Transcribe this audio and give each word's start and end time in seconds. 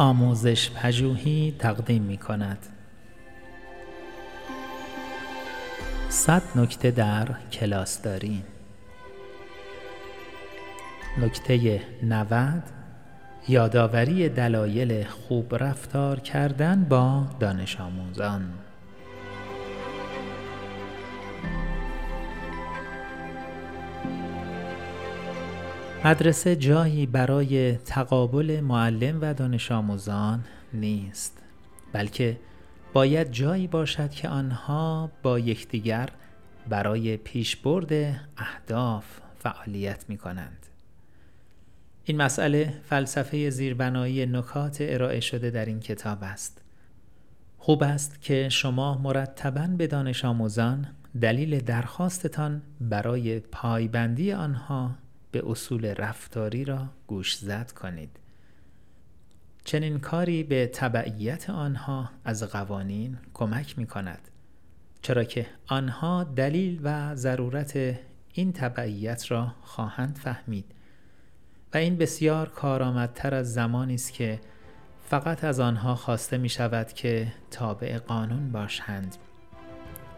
آموزش 0.00 0.70
پژوهی 0.70 1.54
تقدیم 1.58 2.02
می 2.02 2.16
کند. 2.16 2.58
صد 6.08 6.42
نکته 6.56 6.90
در 6.90 7.28
کلاس 7.52 8.02
داریم. 8.02 8.44
نکته 11.18 11.82
90 12.02 12.62
یادآوری 13.48 14.28
دلایل 14.28 15.04
خوب 15.04 15.54
رفتار 15.54 16.20
کردن 16.20 16.84
با 16.84 17.24
دانش 17.40 17.80
آموزان 17.80 18.42
مدرسه 26.04 26.56
جایی 26.56 27.06
برای 27.06 27.76
تقابل 27.76 28.60
معلم 28.60 29.18
و 29.20 29.34
دانش 29.34 29.72
آموزان 29.72 30.44
نیست 30.72 31.42
بلکه 31.92 32.40
باید 32.92 33.30
جایی 33.32 33.66
باشد 33.66 34.10
که 34.10 34.28
آنها 34.28 35.10
با 35.22 35.38
یکدیگر 35.38 36.08
برای 36.68 37.16
پیشبرد 37.16 37.92
اهداف 38.36 39.04
فعالیت 39.38 40.04
می 40.08 40.18
کنند 40.18 40.66
این 42.04 42.16
مسئله 42.16 42.74
فلسفه 42.84 43.50
زیربنایی 43.50 44.26
نکات 44.26 44.76
ارائه 44.80 45.20
شده 45.20 45.50
در 45.50 45.64
این 45.64 45.80
کتاب 45.80 46.18
است. 46.22 46.62
خوب 47.58 47.82
است 47.82 48.22
که 48.22 48.48
شما 48.48 48.98
مرتبا 48.98 49.66
به 49.66 49.86
دانش 49.86 50.24
آموزان 50.24 50.86
دلیل 51.20 51.60
درخواستتان 51.60 52.62
برای 52.80 53.40
پایبندی 53.40 54.32
آنها 54.32 54.90
به 55.32 55.42
اصول 55.46 55.86
رفتاری 55.86 56.64
را 56.64 56.86
گوشزد 57.06 57.70
کنید. 57.70 58.16
چنین 59.64 59.98
کاری 59.98 60.42
به 60.42 60.66
تبعیت 60.66 61.50
آنها 61.50 62.10
از 62.24 62.42
قوانین 62.42 63.18
کمک 63.34 63.78
می 63.78 63.86
کند 63.86 64.28
چرا 65.02 65.24
که 65.24 65.46
آنها 65.66 66.24
دلیل 66.24 66.80
و 66.82 67.14
ضرورت 67.14 68.00
این 68.32 68.52
تبعیت 68.52 69.30
را 69.30 69.54
خواهند 69.62 70.16
فهمید. 70.16 70.64
و 71.74 71.76
این 71.76 71.96
بسیار 71.96 72.48
کارآمدتر 72.48 73.34
از 73.34 73.52
زمانی 73.52 73.94
است 73.94 74.12
که 74.12 74.40
فقط 75.08 75.44
از 75.44 75.60
آنها 75.60 75.94
خواسته 75.94 76.38
می 76.38 76.48
شود 76.48 76.92
که 76.92 77.32
تابع 77.50 77.98
قانون 77.98 78.52
باشند. 78.52 79.16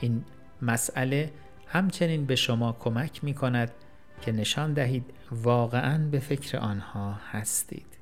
این 0.00 0.24
مسئله 0.62 1.32
همچنین 1.66 2.26
به 2.26 2.36
شما 2.36 2.72
کمک 2.72 3.24
می 3.24 3.34
کند 3.34 3.70
که 4.20 4.32
نشان 4.32 4.72
دهید 4.72 5.04
واقعا 5.30 6.08
به 6.10 6.18
فکر 6.18 6.58
آنها 6.58 7.12
هستید. 7.30 7.95